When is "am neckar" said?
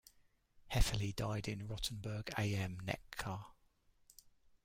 2.35-3.51